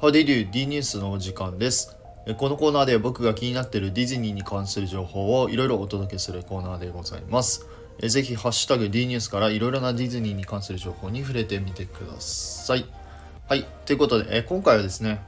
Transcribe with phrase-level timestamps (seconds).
[0.00, 1.96] How did you D ニュースのお時間です。
[2.36, 7.66] このコーナーで僕が気になっているディズニーに関する情報をいろいろお届けするコーナーでございます。
[8.00, 12.84] ぜひハッシュタグ D ニュースからいろいろなディズニーに関する情報に触れてみてください。
[13.48, 13.66] はい。
[13.86, 15.20] ということで、今回はですね、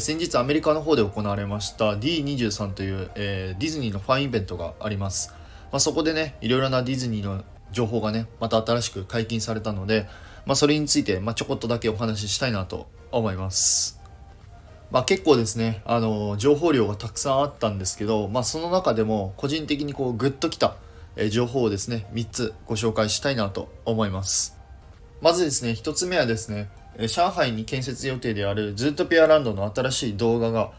[0.00, 5.32] 先日アメリカの方で行われました D23 という、えディズニーのファンイベントがあります。
[5.70, 10.08] まあ、そこでね、いろいろなディズニーの情報がね、また新しく解禁されたので、
[10.44, 13.97] まあ、それについて、まあ、ちょこっとだけお話ししたいなと思います。
[14.90, 20.76] まあ、結構ですね、あの情報量がたくさんあったんですけど、まあ、その中でも個人的にこうグッときた、
[21.30, 24.56] 情報をですね3つご紹介したいなと思います。
[25.20, 26.70] まずですね1つ目はですね
[27.08, 30.72] 上海に建設予定であるズートピアランドの新しい動画が、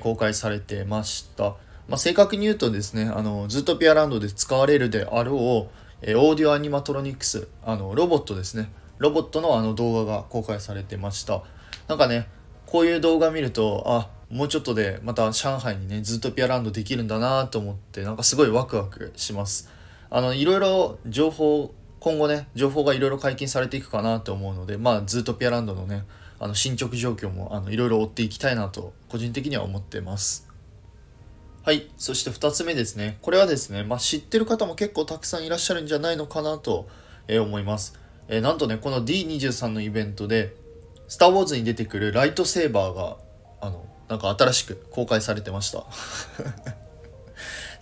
[0.00, 1.50] 公開されてました、
[1.86, 8.70] まあ、正確に言うとですねあのズートピアランドで使われるであろう、オーディオアニマトロニクスあのロボットですね。
[8.98, 11.42] ロボットのあの動画が公開されてました。
[11.88, 12.26] なんかね
[12.66, 19.70] こういう動画見るとあもうちょっとでまた上海にねずっとピアランドできるんだなと思ってなんかすごいワクワクします。
[20.10, 26.04] あのいろいろ情報今後ね情報がいろいろ解禁されていくかなと思うのでまあずっとピアランドのね
[26.38, 30.48] あの進捗状況もあのいろいろ追っていきたいなと個人的には思ってます。
[31.62, 33.18] はいそして2つ目ですね。
[33.22, 36.88] これはですね、まあ、知ってる方も結構たくさんいらっしゃるんじゃないのかなと、
[37.26, 40.54] えー思います、えーなんとねこの D23 のイベントで
[41.08, 43.16] 「スター・ウォーズ」に出てくるライトセーバーが
[43.60, 45.84] あのなんか新しく公開されてました。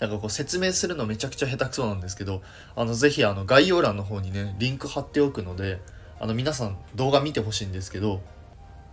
[0.01, 2.43] なんかこう説明するのめちゃくちゃ下手くそなんですけど
[2.75, 5.81] あのぜひあの概要欄の方にねリンク貼っておくので
[6.19, 8.21] あの皆さん動画見てほしいんですけど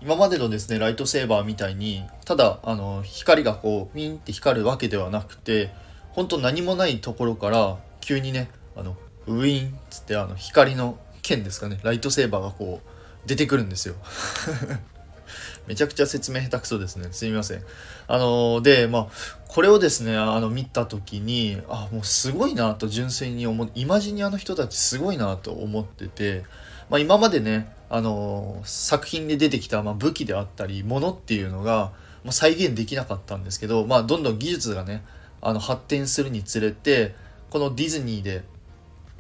[0.01, 5.71] 今までのですねライトセーバーみたいにただあの光がこうピンって光るわけではなくて
[6.11, 8.95] 本当何もないところから急にねあの
[9.27, 12.90] ウィンっつってあの光の剣ですかねライトセーバーがこう
[13.25, 13.95] 出てくるんですよ。
[15.67, 17.09] めちゃくちゃ説明下手くそですね。
[17.11, 17.63] すみません。
[18.07, 19.07] あのでまあ
[19.47, 26.43] これをですねあの見た時にあもうすごいなと純粋に思うイマジニアの人たちすごいなと思ってて、
[26.89, 31.91] まあ、今までねあの作品で出てきた、まあ、武器であったり物っていうのが、
[32.23, 35.03] まあ、再現できなかったんですけど、まあ、どんどん技術がね
[35.41, 37.13] あの発展するにつれて
[37.49, 38.43] このディズニーで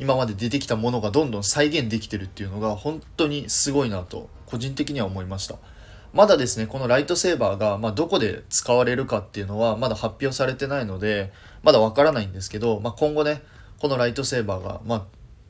[0.01, 5.57] 今まで出てきたものがどんどん再現できてるっていうのが本当にすごいなと個人的には思いました。
[6.11, 13.43] まだですねこのライトセーバーが、まあ、どこで使われるかっていうのはまだ発表されてないのでまだわからないんですけど、まあ、今後ね
[13.77, 15.05] このライトセーバーが、まあ、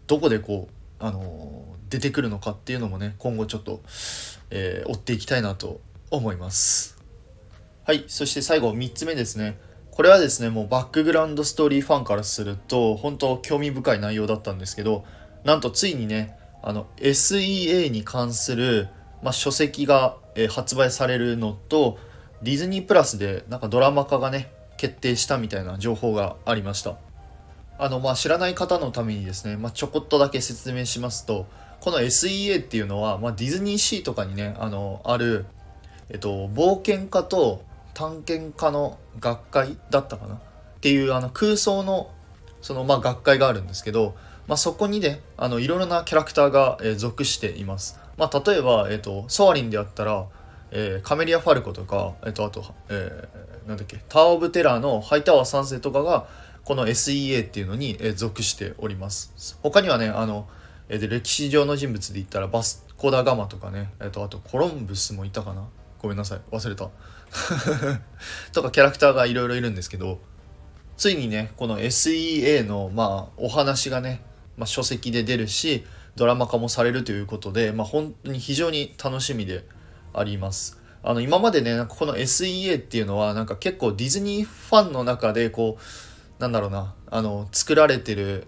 [0.05, 3.81] どこでこう、あのー出てくるのかっていうのもね今後ちょっと、
[4.49, 6.97] えー追っていきたいなと思います。
[7.83, 9.59] はいそして最後3つ目ですね。
[9.91, 15.03] これはですねもうバックグラウンドストーリーファンからすると本当興味深い内容だったんですけど
[15.43, 18.87] なんとついにねあの SEA に関する、
[19.21, 21.97] まあ、書籍が、えー発売されるのと
[22.41, 26.97] ディズニープラスでなんかドラマ化がね決定したみたいな情報がありました。
[27.77, 31.47] あのまあ知らない方のためにですね、まあ、ちょこっとだけ説明しますと
[31.79, 35.45] この SEA っていうのは、まあ、ディズニーシーとかにねあのある、
[36.09, 37.63] えっと、冒険家と
[37.93, 40.35] 探検家の学会だったかな？
[40.35, 40.39] っ
[40.81, 42.11] ていうあの空想の
[42.61, 44.15] その、まあ、学会があるんですけど、
[44.47, 50.25] まあ、そこにねあのいろいろなキャラクターが、属しています、まあ、例えば、えっと、ソアリンであったら、
[50.71, 56.27] えーカメリア・ファルコとか、えっと、あと、えーなんだっけタワー・オブ・テラーのハイタワー3世とかが
[56.63, 59.57] この SEA っていうのに、えー属しております。
[59.61, 60.47] 他にはねあの、
[60.89, 65.67] えーで歴史上の人物で言ったらバスコ・ダ・ガマとかね、えっと、あとコロンブスもいたかな。
[66.01, 66.41] ごめんなさい。
[66.51, 66.89] 忘れた。
[68.53, 70.19] とかキャラクターがいろいろいるんですけど
[70.97, 74.23] ついにねこの SEA のまあお話がね、
[74.57, 75.85] まあ、書籍で出るし
[76.15, 79.63] ドラマ化もされるということで、まあ、本当に非常に楽しみで
[80.13, 80.79] あります。
[81.03, 88.47] あの今までねなんかこの SEA っていうのはなんか結構ディズニーファンの中でこうなんだろうなあの作られてる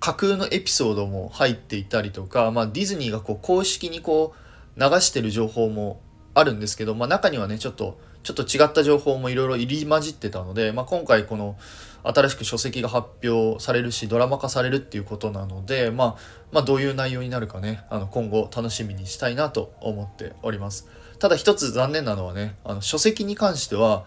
[0.00, 4.34] 架空のエピソードも入っていたりとか、まあ、ディズニーがこう公式にこ
[4.76, 6.00] う流してる情報も
[6.34, 11.56] あるんですけど、まあ、中にはねちょっとちょっと違った情報もいろいろ入り混じってたので、まあ、今回この
[12.04, 16.16] 新しく書籍が発表されるしドラマ化されるっていうことなので、まあ、
[16.52, 20.88] まあどういう内容になるかねあの今後楽しみにしたいなと思っております。
[21.18, 24.04] ただ一つ残念なのはねあの書籍に関しては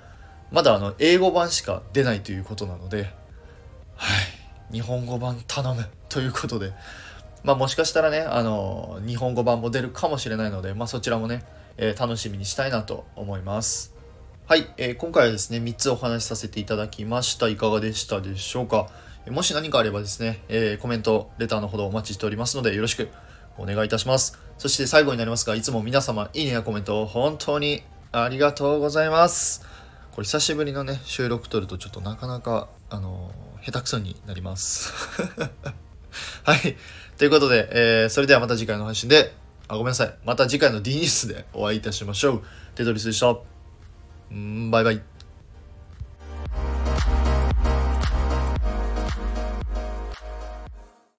[0.51, 3.10] まだあの英語版しか出ないということなので
[3.95, 4.12] は
[4.72, 6.74] い日本語版頼む ということで
[7.44, 11.44] まあもしかしたらねあの日本語版も出るかもしれないので、まあ、そちらもね、
[11.77, 13.94] え楽しみにしたいなと思います
[14.48, 17.48] はい、えー今回はですね、3つお話しさせていただきました。
[17.48, 18.89] いかがでしたでしょうか？
[19.31, 23.10] もし何かあればですね、えーコメント、レターのほどお待ちしておりますので、よろしく
[23.57, 24.38] お願いいたします。
[24.60, 27.81] そして最後になりますが、いつも皆様、いいねやコメントを本当に
[28.18, 29.66] ありがとうございます
[30.12, 33.30] これ久しぶりのね収録撮るとちょっとなかなかあの
[33.62, 34.94] 下手くそになります
[36.44, 36.77] はい
[37.18, 39.33] ということで、えー、それではまた次回の配信で
[39.67, 40.15] あごめんなさい。
[40.25, 42.41] また次回の D ニュースでお会いいたしましょう。
[42.75, 43.35] テトリスでした。
[44.33, 45.14] んバイバイ。